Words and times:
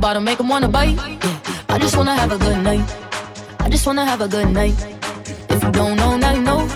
bottom, 0.00 0.24
make 0.24 0.38
them 0.38 0.48
wanna 0.48 0.68
bite. 0.68 0.96
Yeah. 0.96 1.18
I 1.68 1.78
just 1.78 1.96
wanna 1.96 2.16
have 2.16 2.32
a 2.32 2.38
good 2.38 2.58
night. 2.64 2.84
I 3.60 3.68
just 3.68 3.86
wanna 3.86 4.04
have 4.04 4.22
a 4.22 4.28
good 4.28 4.48
night. 4.48 4.74
If 5.50 5.62
you 5.62 5.70
don't 5.70 5.96
know, 5.96 6.16
now 6.16 6.32
you 6.32 6.42
know. 6.42 6.66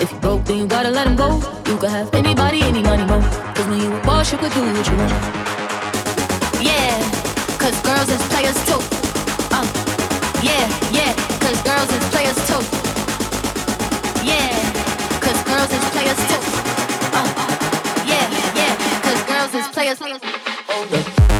If 0.00 0.10
you 0.10 0.18
broke, 0.18 0.44
then 0.44 0.58
you 0.58 0.66
gotta 0.66 0.90
let 0.90 1.06
him 1.06 1.16
go. 1.16 1.40
You 1.68 1.76
could 1.78 1.90
have 1.90 2.12
anybody, 2.12 2.60
any 2.62 2.82
money, 2.82 3.04
mo. 3.04 3.20
Cause 3.54 3.66
when 3.68 3.80
you 3.80 3.96
a 3.96 4.00
boss, 4.02 4.32
you 4.32 4.38
could 4.38 4.52
do 4.52 4.60
what 4.60 4.86
you 4.90 4.96
want. 4.96 5.12
Yeah, 6.60 6.98
cause 7.62 7.76
girls 7.86 8.08
is 8.10 8.22
players 8.32 8.58
too. 8.68 8.82
Uh, 9.56 9.66
yeah, 10.42 10.66
yeah, 10.98 11.12
cause 11.44 11.58
girls 11.62 11.90
is 11.96 12.04
players 12.12 12.38
too. 12.48 12.62
Yeah, 14.26 14.52
cause 15.24 15.40
girls 15.48 15.70
is 15.78 15.84
players 15.94 16.20
too. 16.30 16.42
Uh, 17.18 17.28
yeah, 18.10 18.26
yeah, 18.60 18.72
cause 19.06 19.22
girls 19.30 19.54
is 19.54 19.68
players. 19.68 19.98
Hold 20.68 20.94
up. 20.94 21.31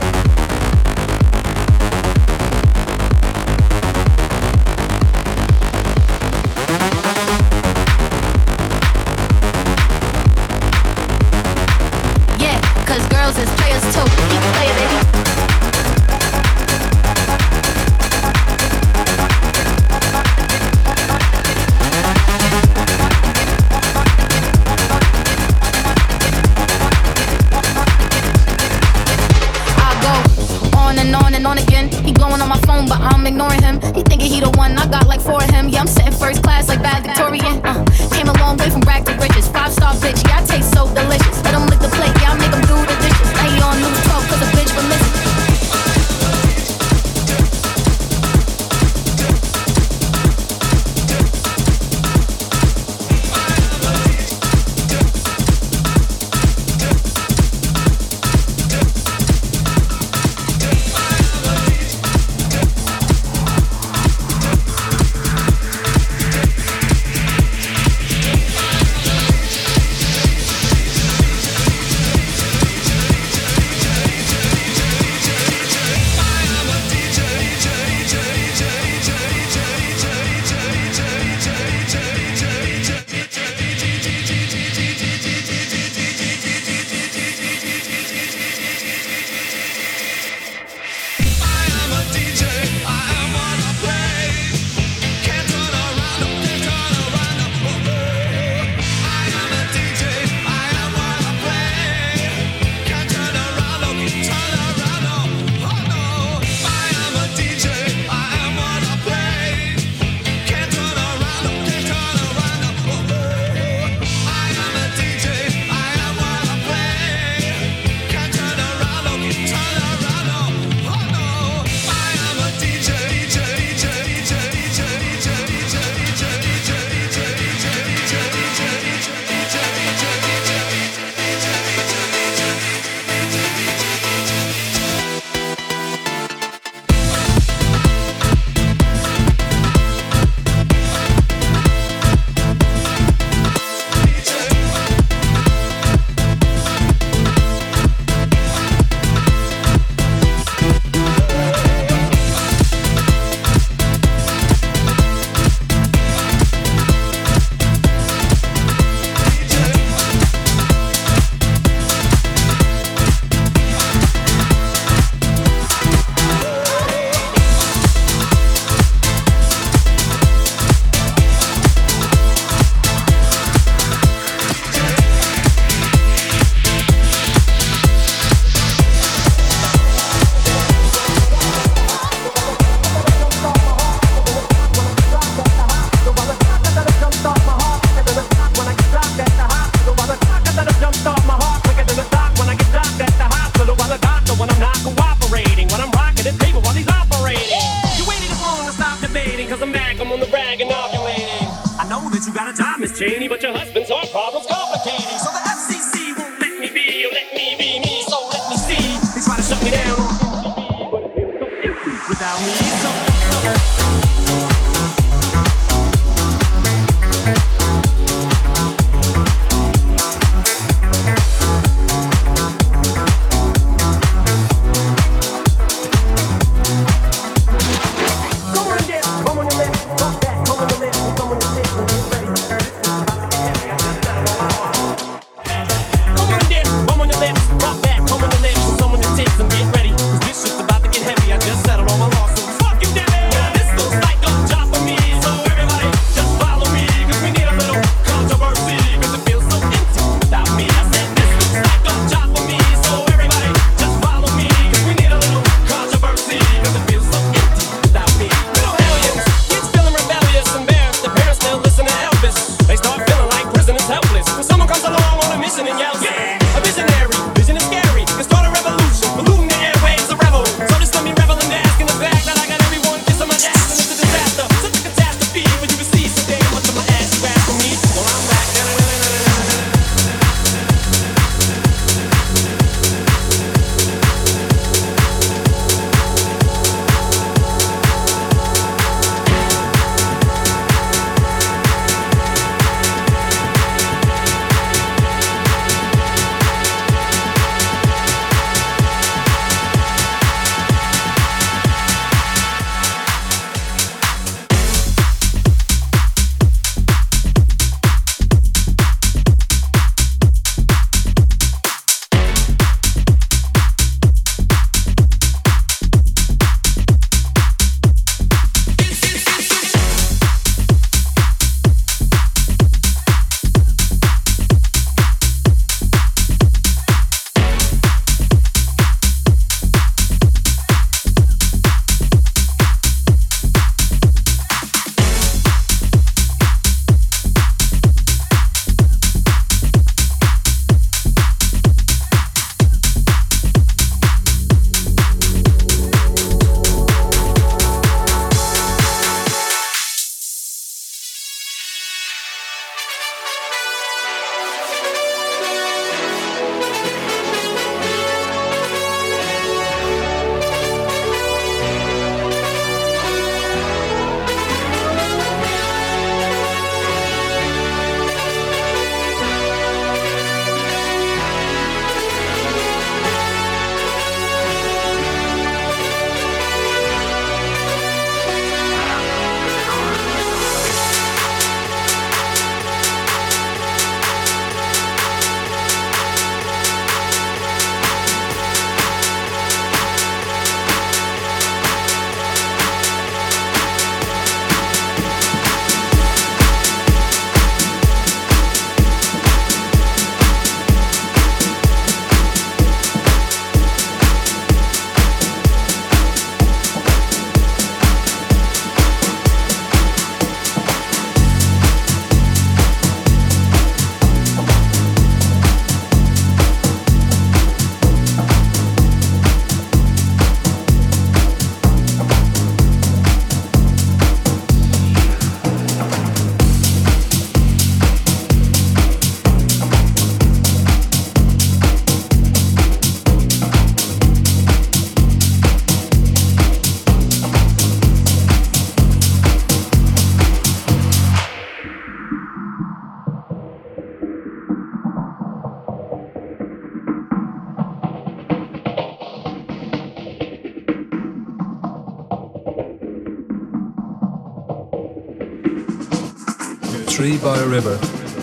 entire 457.43 457.61
river 457.61 457.79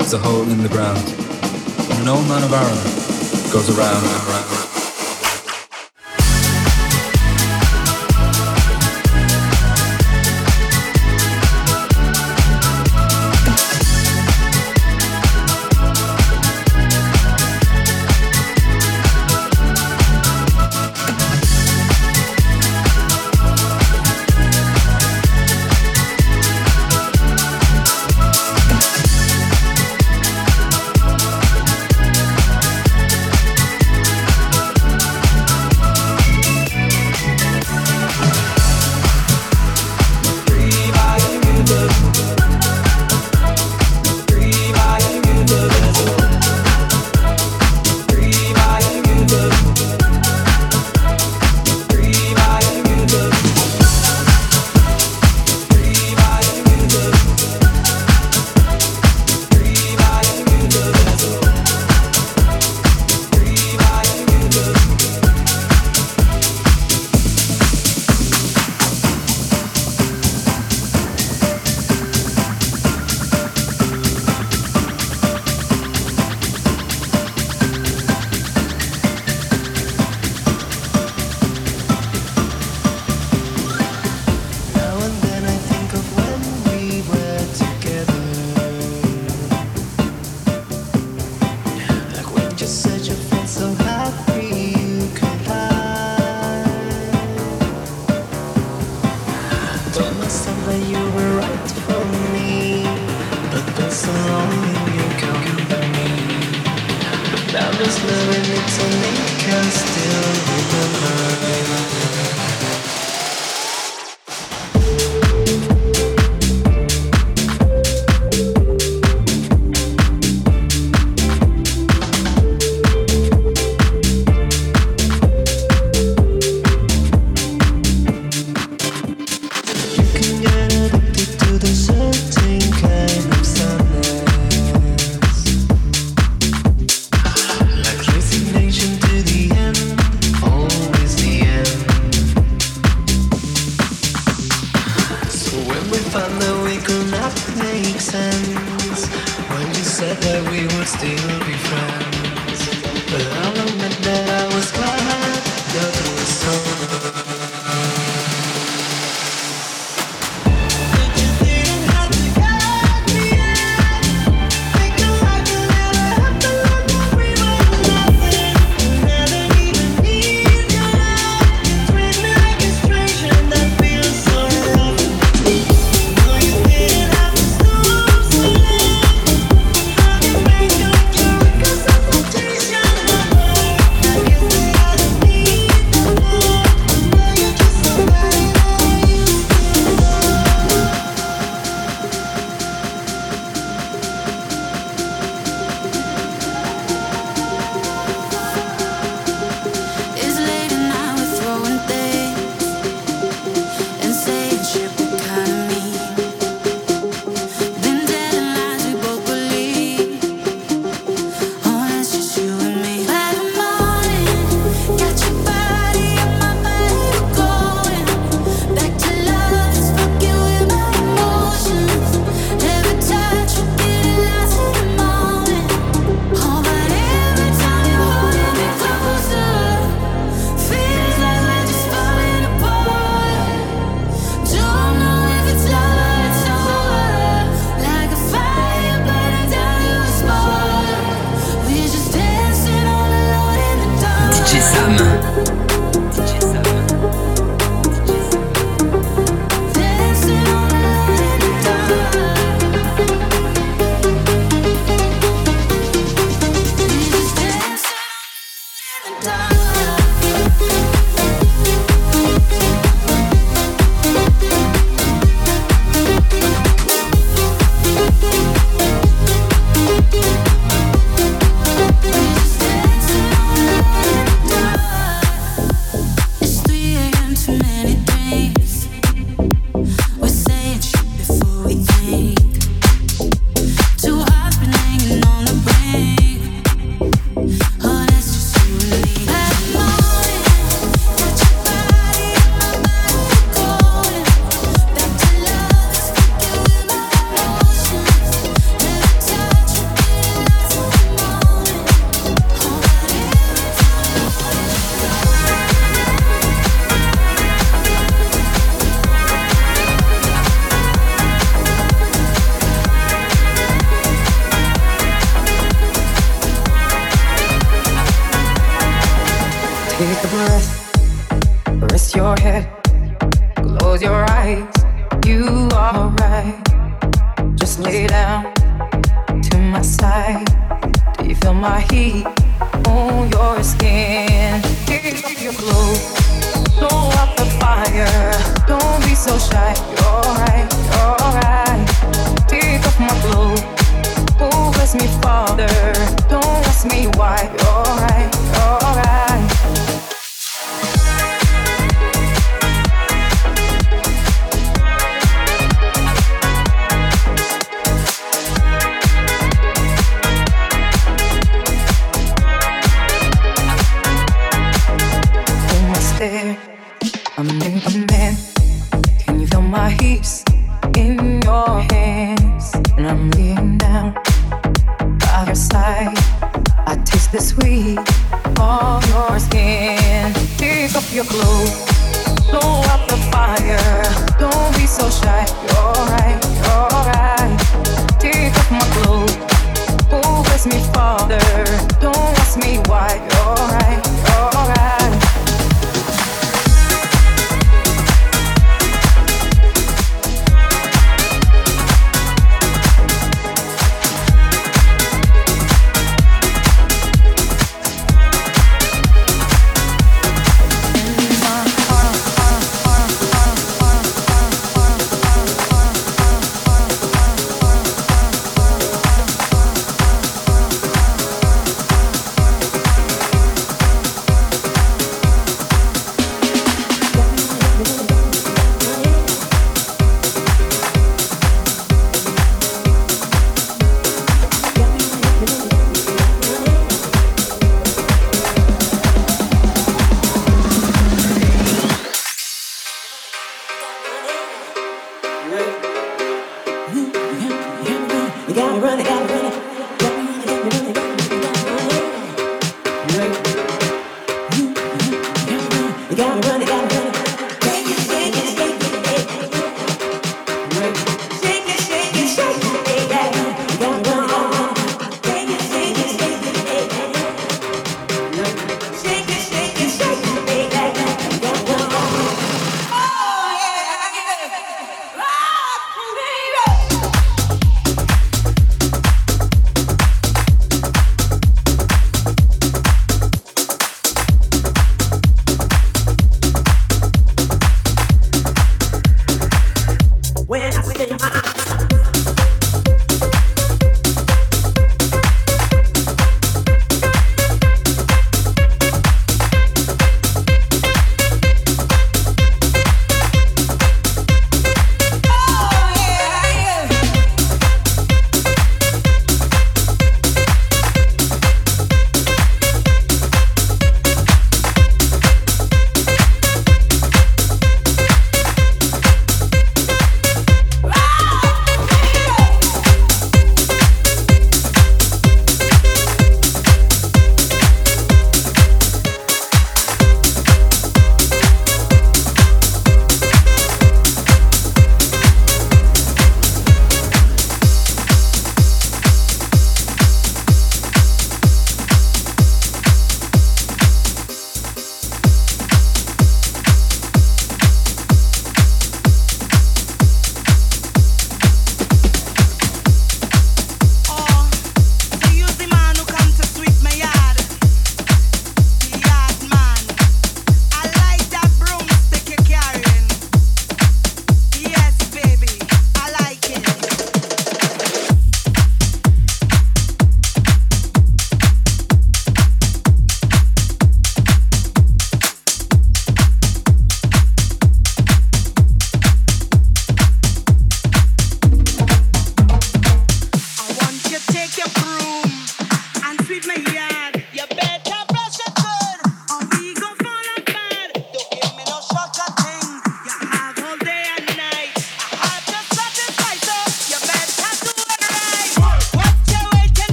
is 0.00 0.12
a 0.14 0.18
hole 0.18 0.42
in 0.42 0.62
the 0.62 0.68
ground, 0.68 0.98
and 1.98 2.08
old 2.08 2.26
man 2.28 2.42
of 2.42 2.52
Aaron 2.52 3.52
goes 3.52 3.68
around 3.76 4.02
and 4.04 4.28
around. 4.28 4.61